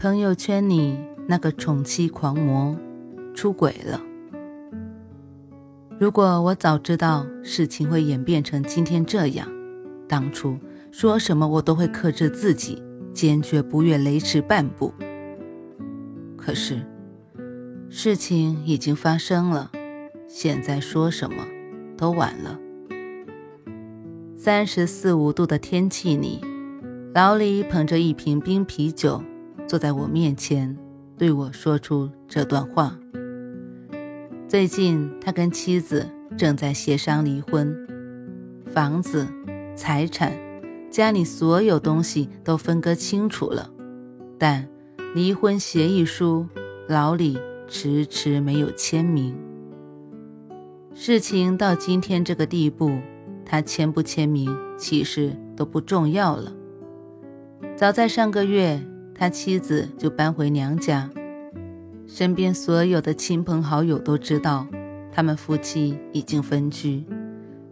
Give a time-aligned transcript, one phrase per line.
[0.00, 2.74] 朋友圈里那个宠妻狂魔
[3.34, 4.00] 出轨了。
[5.98, 9.46] 如果我早知道事情会演变成今天这样，
[10.08, 10.58] 当初
[10.90, 12.82] 说什么我都会克制自己，
[13.12, 14.90] 坚决不越雷池半步。
[16.34, 16.80] 可是
[17.90, 19.70] 事情已经发生了，
[20.26, 21.46] 现在说什么
[21.98, 22.58] 都晚了。
[24.38, 26.40] 三十四五度的天气里，
[27.12, 29.22] 老李捧着一瓶冰啤酒。
[29.70, 30.76] 坐在我面前，
[31.16, 32.98] 对我说出这段话。
[34.48, 36.04] 最近，他跟妻子
[36.36, 37.72] 正在协商离婚，
[38.66, 39.28] 房子、
[39.76, 40.32] 财产、
[40.90, 43.70] 家里所有东西都分割清楚了，
[44.40, 44.68] 但
[45.14, 46.44] 离婚协议书
[46.88, 49.32] 老李迟迟没有签名。
[50.94, 52.98] 事情到今天这个地步，
[53.46, 56.52] 他签不签名其实都不重要了。
[57.76, 58.84] 早在上个月。
[59.20, 61.10] 他妻子就搬回娘家，
[62.06, 64.66] 身边所有的亲朋好友都知道，
[65.12, 67.04] 他们夫妻已经分居，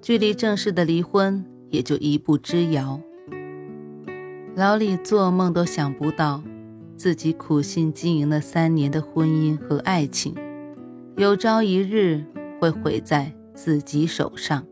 [0.00, 2.98] 距离正式的离婚也就一步之遥。
[4.56, 6.42] 老李做梦都想不到，
[6.96, 10.34] 自己苦心经营了三年的婚姻和爱情，
[11.18, 12.24] 有朝一日
[12.58, 14.64] 会毁在自己手上。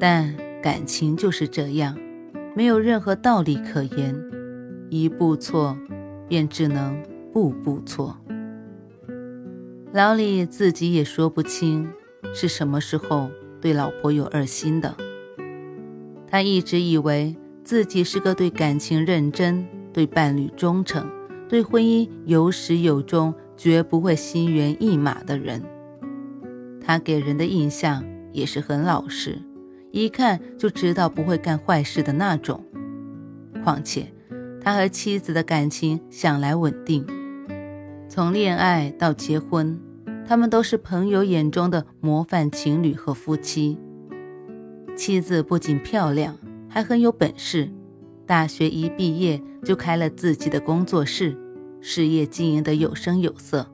[0.00, 1.98] 但感情就是这样，
[2.56, 4.16] 没有任何道理可言。
[4.94, 5.74] 一步错，
[6.28, 8.14] 便只能步步错。
[9.90, 11.88] 老李自己也说不清
[12.34, 14.94] 是什么时候对老婆有二心的。
[16.26, 21.10] 他一直以为自己是个对感情认真、对伴侣忠诚、
[21.48, 25.62] 对婚姻有始有终、绝不会心猿意马的人。
[26.82, 29.40] 他给人的印象也是很老实，
[29.90, 32.62] 一看就知道不会干坏事的那种。
[33.64, 34.12] 况且。
[34.64, 37.04] 他和妻子的感情向来稳定，
[38.08, 39.76] 从恋爱到结婚，
[40.24, 43.76] 他们都是朋友眼中的模范情侣和夫妻。
[44.94, 47.68] 妻子不仅漂亮，还很有本事，
[48.24, 51.36] 大学一毕业就开了自己的工作室，
[51.80, 53.66] 事业经营得有声有色。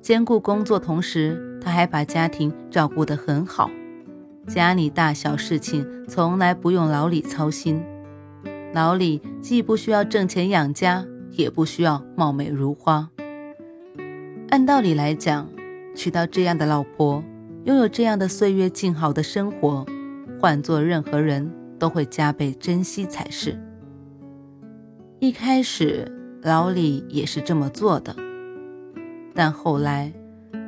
[0.00, 3.70] 兼顾工作同时，他还把家庭照顾得很好，
[4.48, 7.80] 家里大小事情从来不用老李操心。
[8.72, 13.10] 老李既不需要挣钱养家，也不需要貌美如花。
[14.48, 15.46] 按道理来讲，
[15.94, 17.22] 娶到这样的老婆，
[17.64, 19.84] 拥有这样的岁月静好的生活，
[20.40, 23.58] 换做任何人都会加倍珍惜才是。
[25.20, 26.10] 一开始，
[26.42, 28.16] 老李也是这么做的，
[29.34, 30.10] 但后来，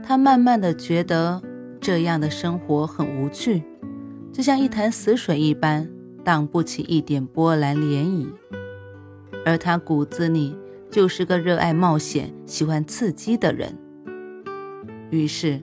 [0.03, 1.43] 他慢慢的觉得
[1.81, 3.63] 这样的生活很无趣，
[4.31, 5.89] 就像一潭死水一般。
[6.25, 8.27] 荡不起一点波澜涟漪，
[9.45, 10.57] 而他骨子里
[10.91, 13.77] 就是个热爱冒险、喜欢刺激的人。
[15.11, 15.61] 于是，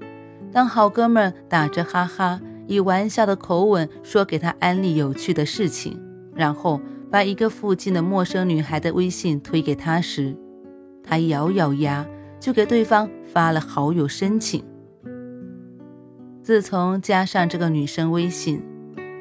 [0.54, 6.00] 当好哥们打着哈哈，以玩笑的口吻说给他安利有趣的事情，
[6.36, 6.80] 然后
[7.10, 10.38] 把一个附近的陌生女孩的微信推给他时，
[11.04, 12.06] 他咬咬牙
[12.40, 14.64] 就给对方发了好友申请。
[16.42, 18.64] 自从加上这个女生微信，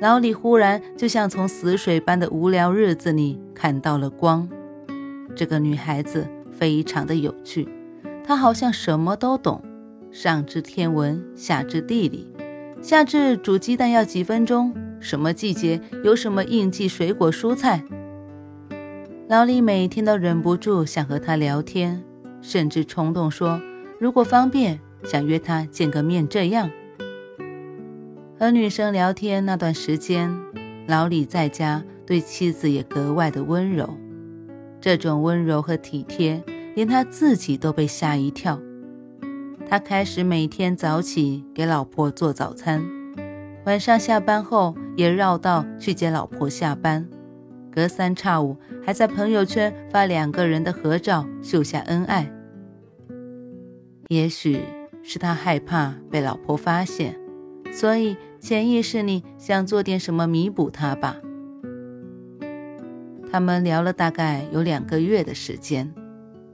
[0.01, 4.49] 老李忽然就像从死水般的无聊日子里看到了光。
[5.37, 7.69] 这个女孩子非常的有趣，
[8.25, 9.63] 她好像什么都懂，
[10.11, 12.27] 上知天文，下知地理，
[12.81, 17.85] 下至煮鸡蛋要几分钟，什么季节有什么应季水果蔬菜。
[19.29, 22.03] 老李每天都忍不住想和她聊天，
[22.41, 23.61] 甚至冲动说，
[23.99, 26.27] 如果方便，想约她见个面。
[26.27, 26.71] 这样。
[28.41, 30.35] 和女生聊天那段时间，
[30.87, 33.95] 老李在家对妻子也格外的温柔。
[34.81, 36.43] 这种温柔和体贴，
[36.75, 38.59] 连他自己都被吓一跳。
[39.69, 42.83] 他开始每天早起给老婆做早餐，
[43.67, 47.07] 晚上下班后也绕道去接老婆下班，
[47.71, 52.33] 隔三差五还在朋友圈发两个人的合照，秀下恩爱。
[54.09, 54.63] 也许
[55.03, 57.15] 是他害怕被老婆发现，
[57.71, 58.17] 所以。
[58.41, 61.19] 潜意识里想做点什么弥补他吧。
[63.31, 65.93] 他们聊了大概有两个月的时间。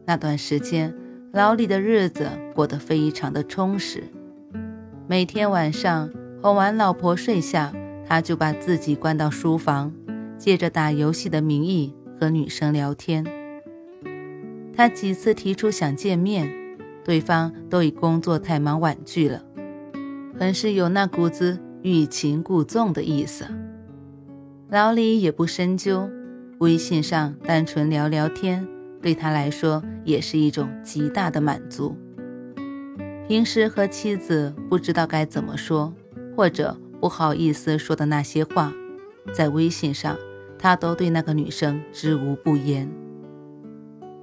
[0.04, 0.94] 那段时间，
[1.32, 4.04] 老李的日子过得非常的充实。
[5.06, 6.10] 每天晚上
[6.42, 7.72] 哄完老婆睡下，
[8.04, 9.92] 他就把自己关到书房，
[10.36, 13.24] 借着打游戏的名义和女生聊天。
[14.74, 16.52] 他几次提出想见面，
[17.04, 19.42] 对方都以工作太忙婉拒了，
[20.38, 23.46] 很是有那股子欲擒故纵的意思。
[24.68, 26.10] 老李也不深究，
[26.58, 28.66] 微信上单纯聊聊天，
[29.00, 31.96] 对他来说也是一种极大的满足。
[33.28, 35.94] 平时和妻子不知道该怎么说，
[36.36, 38.72] 或者不好意思说的那些话，
[39.32, 40.16] 在微信上
[40.58, 42.90] 他都对那个女生知无不言。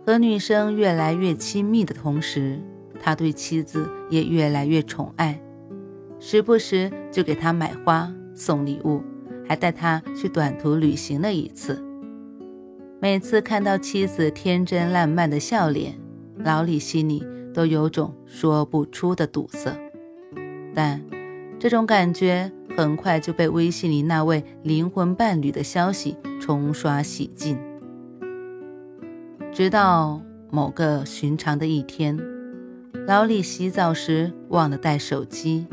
[0.05, 2.59] 和女生越来越亲密的同时，
[2.99, 5.41] 他对妻子也越来越宠爱，
[6.25, 9.03] 时不时就给他买花送礼物，
[9.45, 11.83] 还带他去短途旅行了一次。
[13.01, 15.93] 每次看到妻子天真烂漫的笑脸，
[16.37, 17.21] 老李心里
[17.53, 19.77] 都有种说不出的堵塞。
[20.73, 21.03] 但
[21.59, 27.59] 这种感觉很快就被微信里那位灵魂伴侣的消息冲刷洗净。
[29.51, 32.17] 直到某个寻常的一天，
[33.05, 35.67] 老李洗澡时忘了带手机，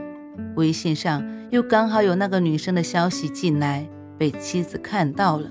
[0.60, 5.50] 微信上又刚好有那个女生的消息进来，被妻子看到了。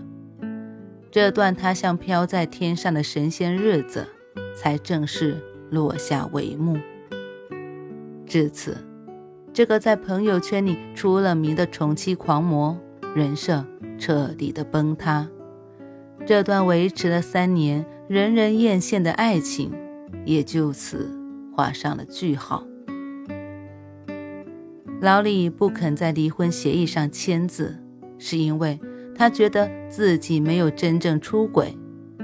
[1.10, 4.08] 这段他像飘在天上的神仙日子，
[4.56, 6.78] 才正式落下帷幕。
[8.28, 8.78] 至此，
[9.52, 12.80] 这个在朋友圈里出了名的宠妻狂魔
[13.16, 13.66] 人设
[13.98, 15.28] 彻底的崩塌。
[16.24, 17.84] 这段维持了三年。
[18.10, 19.72] 人人艳羡的爱情，
[20.26, 21.16] 也就此
[21.56, 22.64] 画上了句号。
[25.02, 27.82] 老李不肯在离婚协议上签字，
[28.18, 28.78] 是因为
[29.16, 31.78] 他觉得自己没有真正出轨，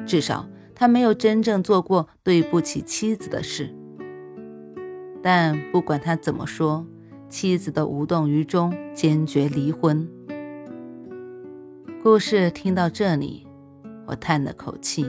[0.05, 3.73] 至少他没有真正做过对不起妻子的事。
[5.23, 6.85] 但不管他怎么说，
[7.29, 10.05] 妻子都无动于衷，坚决离婚。
[12.03, 13.47] 故事听到这里，
[14.05, 15.05] 我叹了口气。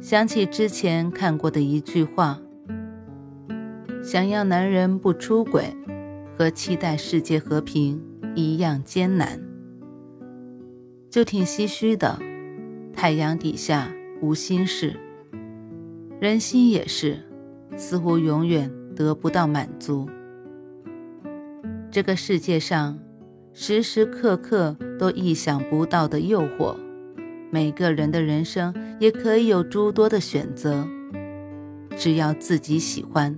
[0.00, 2.40] 想起之前看过的一句话
[4.02, 5.72] ：“想要男人不出轨，
[6.38, 8.00] 和期待世界和平
[8.36, 9.40] 一样艰难。”
[11.10, 12.16] 就挺唏嘘的。
[12.94, 13.90] 太阳底下
[14.20, 14.94] 无心事，
[16.20, 17.18] 人心也是，
[17.76, 20.08] 似乎永远得不到满足。
[21.90, 22.98] 这个世界上，
[23.52, 26.76] 时时刻刻都意想不到的诱惑。
[27.50, 30.86] 每个人的人生也可以有诸多的选择，
[31.96, 33.36] 只要自己喜欢，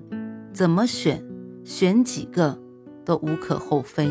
[0.52, 1.22] 怎么选，
[1.64, 2.58] 选几个
[3.04, 4.08] 都无可厚非。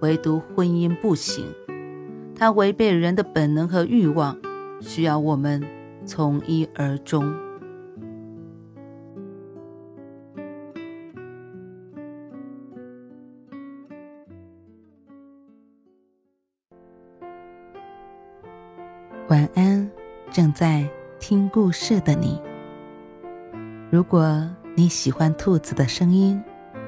[0.00, 1.46] 唯独婚姻不行，
[2.34, 4.36] 它违背人的本能和欲望，
[4.80, 5.62] 需要我们
[6.04, 7.24] 从一而终。
[19.28, 19.90] 晚安，
[20.30, 20.88] 正在
[21.18, 22.40] 听故事的你。
[23.90, 26.40] 如果你喜欢兔子的声音，